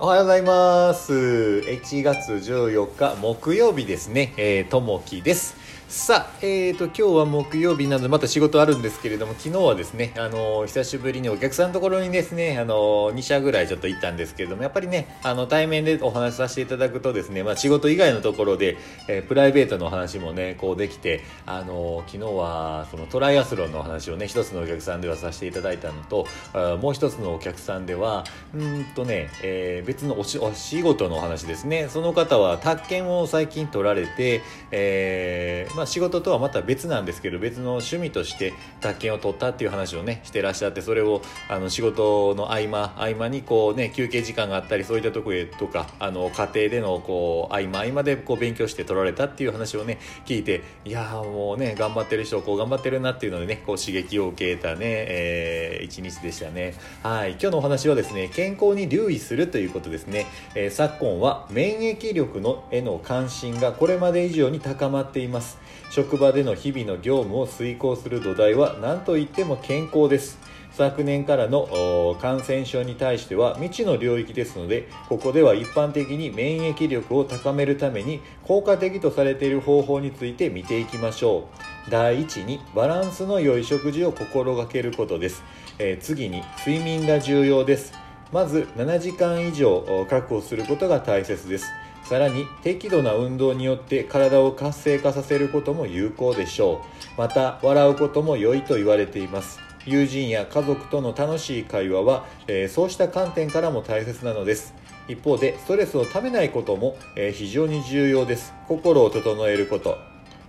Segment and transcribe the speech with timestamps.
[0.00, 1.12] おはようございます。
[1.12, 4.32] 1月14日木曜日ですね。
[4.36, 5.56] えー、ともきです。
[5.88, 18.76] さあ、えーと、今日は木曜日なので、また仕事あるんですけれども、昨日はですね、あの久しぶりにお客さんのところにですね、あのー2社ぐらいちょっと行ったんですけれども、やっぱりね、あの、対面でお話しさせていただくとですね、まあ、仕事以外のところで、
[19.08, 31.88] えープライベートの話もね、こうできて、あの昨日は、そのトライアスロンの話をね、一つのお客さんではさせていただいたのと、あもう一つのお客さんでは、うんとね、えー別のおしお仕事のお話ですね。
[31.88, 56.74] その方は、宅建を最近取られて、えーまあ、仕事とはまた別なんですけど別の趣味として宅建を取ったっていう話をねしてらっしゃってそれをあの仕事の合間合間にこうね休憩時間があったりそういったとこへとかあの家庭でのこう合間合間でこう勉強して取られたっていう話をね聞いていやもうね頑張ってる人こう頑張ってるなっていうのでねこう刺激を受けたね、えー一日でしたね。
[57.02, 57.32] はい。
[57.32, 65.58] 今日のお話はですね健康に留意するということですね、えー昨今は免疫力のへの関心がこれまで以上に高まっています。
[65.90, 70.38] 職場での日々の業務を遂行する土台は何といっても健康です。
[70.70, 81.48] 昨年からの感染症に対しては未知の領域ですのでここでは一般的に免疫力を高めるために効果的とされている方法について見ていきましょ
[81.86, 81.90] う。
[81.90, 85.42] 第一にバランスの良い食事を心がけることです、
[85.78, 87.92] えー次に睡眠が重要です。
[88.30, 91.66] まず7時間以上確保することが大切です。
[92.08, 96.82] さらに適度な運動によって体を活性化させることも有効でしょ
[97.16, 97.20] う。
[97.20, 99.60] また笑うことも良いと言われています。
[99.84, 104.72] 友人や家族との楽しい会話は、えーそうした観点からも大切なのです。
[105.06, 108.54] 一方でストレスをためないことも、えー非常に重要です。
[108.68, 109.98] 心を整えること。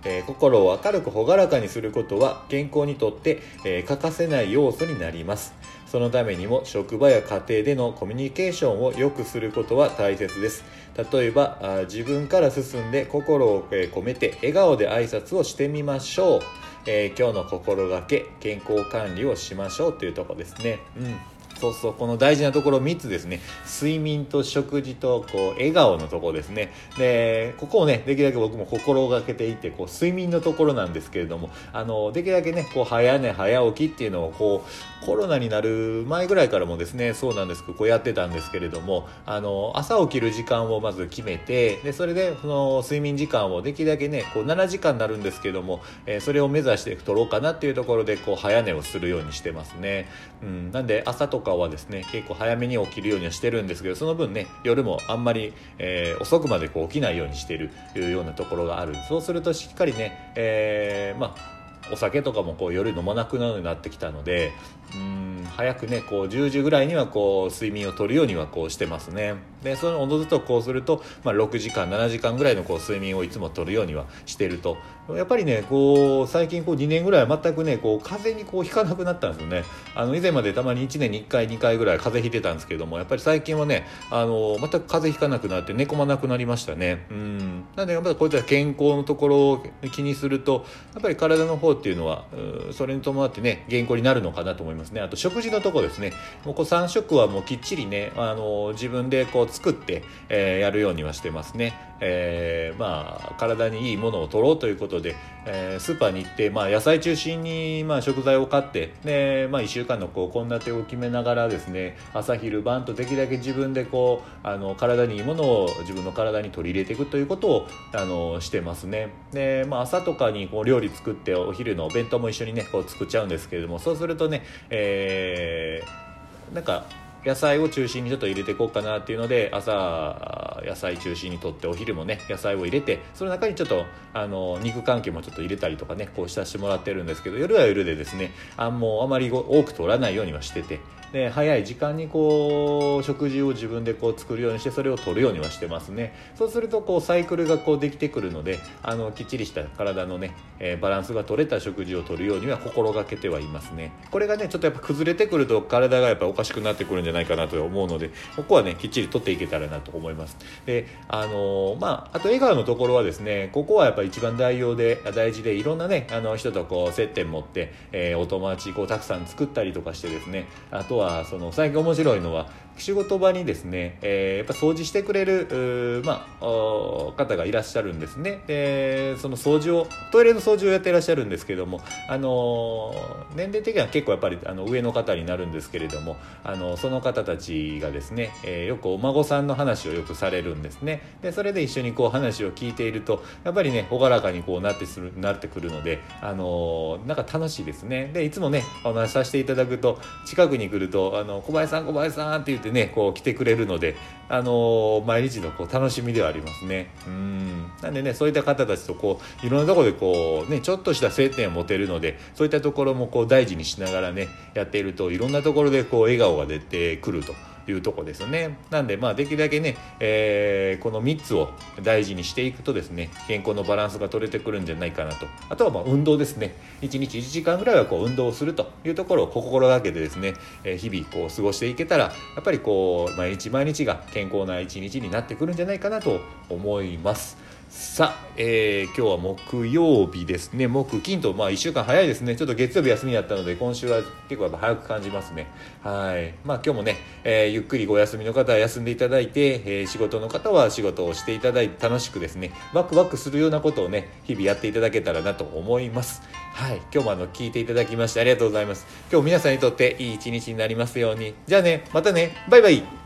[0.06, 5.52] えー心を明るく朗らかにすることは健康にとって、えー欠かせない要素になります。
[5.90, 10.64] そのためにも職場や家庭でのコミュニケーションを良くすることは大切です。
[11.12, 16.40] 例えば自分から進んで心を、込めて笑顔で挨拶をしてみましょう、
[16.86, 20.78] えー今日の心がけ健康管理をしましょうというとこですね。
[20.96, 21.39] うん。
[21.60, 23.40] そうそうこの大事なところ3つですね。
[23.66, 26.72] 睡眠と食事とこう笑顔のところですね。
[26.98, 34.64] でここをねできるだけ僕も心がけていてこう睡眠のところなんですけれどもあのできるだけねこう早寝早起きっていうのをこ
[35.02, 50.06] うコロナになる前ぐらいからもですねそうなんですけどこうやってたんですけれどもあの朝起きる時間をまず決めてでそれでその睡眠時間をできるだけねこう7時間になるんですけども、えーそれを目指して取ろうかなっていうところでこう早寝をするようにしてますね、
[50.42, 58.94] うん、なんで朝とかはですね結構早めに起きるようにはしてるんですけどその分ね夜もあんまり、えー遅くまでこう起きないようにしてるいうようなところがある。
[59.08, 61.59] そうするとしっかりね、えーまあ
[61.92, 64.52] お酒とかもこう夜飲まなくなるようになってきたので
[64.94, 69.34] うん早くねこう10時ぐらいにはこう睡眠をとるようにはこうしてますね。
[69.62, 74.78] でそのおのずとこうすると、まあ、6時間7時間ぐらいのこう睡眠をいつもとるようにはしてると。
[75.16, 79.64] やっぱりねこう最近こう2年ぐらいは全くねこう風邪にこうひかなくなったんですよね。
[79.94, 87.06] あの以前までたまに1年に1回2回ぐらい風邪ひいてたんですけどもやっぱり最近はねあの全く風邪ひかなくなって寝込まなくなりましたね。
[87.10, 87.64] うん。
[87.76, 90.64] なんでやっぱりこういった健康のところを気にすると
[90.94, 92.24] やっぱり体の方っていうのは
[92.68, 95.00] うそれに伴ってね健康になるのかなと思いますね。
[95.00, 96.12] あと食事のとこですね。
[96.44, 126.10] もうこう3食はもうきっちりねあの自分でこう作って、えーやるようにはしてますね、えーまあ体にいいものを取ろうということで、えースーパーに行って、まあ、野菜中心に、まあ、食材を買ってで、まあ、1週間のこう献立を決めながらですね朝昼晩とできるだけ自分でこうあの体にいいものを自分の体に取り入れていくということをあのしてますねで、まあ、朝とかにこう料理作ってお昼のお弁当も一緒にねこう作っちゃうんですけれどもそうするとね、えー
[126.54, 126.84] なんか
[127.24, 140.80] 野菜を中心にちょっと入れていこうかなっていうので朝野菜中心にとってお昼もね野菜を入れてその中にちょっとあの肉関係もちょっと入れたりとかねこう浸してもらってるんですけど夜は夜でですねあもうあまり多く取らないようにはしてて
[141.12, 146.14] で早い時間にこう食事を自分でこう作るようにしてそれを取るようにはしてますね。
[146.36, 153.92] そうするとこうサイクルがこうできてくるのであのきっちりした体のね、えーバランスが取れた食事を取るようには心がけてはいますね。
[154.10, 160.36] これがねちょっとやっぱ崩れてくると体がやっぱおかしくなってくるんじゃないかなと思うのでここはねきっちり取っていけたらなと思います。
[160.66, 178.42] であのーまああと笑顔のところはですねここはやっぱ一番大用で大事でいろんなねあの人とこう接点持って、えーお友達こうたくさん作ったりとかしてですねあとはその最近面白いのは仕事場にですね、えー、やっぱ掃除してくれる、まあ、方がいらっしゃるんですね。
[178.46, 182.94] でその掃除をトイレの掃除をやっていらっしゃるんですけども、あの
[183.34, 191.02] 年齢的には結構やっぱりあの上の方になるんですけれども、あのその方たちがですね、えー、よくお孫さんの話をよくされるんですね。
[191.22, 198.10] でそれで一緒にこう話を聞いているとやっぱりね朗らかにこうなってするなってくるので、あのなんか楽しいですね。
[198.12, 203.96] でいつもねお話しさせていただくと近くに来ると「あの小林さん小林さん」って言ってねこう来てくれるので、
[204.28, 217.34] あの毎日のこう楽しみではありますねうんなんでねそういった方たちとこういろんなところでこうねちょっとした接点を持てるのでそういったところもこう大事にしながらねやっているといろんなところでこう笑顔が出てくると。
[217.68, 218.58] いうとこですね。
[218.70, 221.50] なんでまあできるだけね、えー、この3つを
[221.82, 225.26] 大事にしていくとですね健康のバランスが取れてくるんじゃないかなと。
[225.48, 226.54] あとはまあ運動ですね。
[226.82, 230.34] 1日1時間ぐらいはこう運動をするというところを心がけてですね、
[230.64, 237.36] えー、日々こう過ごしていけたらやっぱりこう毎日毎日が健康な一日になってくるんじゃないかなと思います。
[237.70, 240.66] さあ、えー、今日は木曜日ですね。
[240.66, 242.34] 木、金と、まあ1週間早いですね。
[242.34, 245.46] ちょっと月曜日休みだったので、今週は結構やっぱ早く感じますね。
[245.84, 246.34] はい。
[246.44, 256.22] まあ今日もね、えー、ゆっくりご休みの方は休んでいただいて、えー、仕事の方は仕事をしていただいて楽しくですね、ワクワクするようなことをね、日々やっていただけたらなと思います。
[256.52, 256.78] はい。
[256.92, 258.84] 今日もあの、聞いていただきましてありがとうございます。
[259.12, 261.34] 今日皆さんにとっていい一日になりますように。
[261.46, 262.99] じゃあね、またね、バイバイ